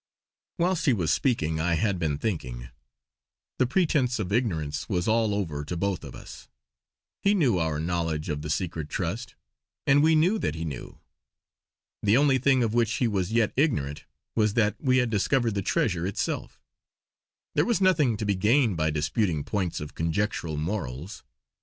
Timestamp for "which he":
12.73-13.07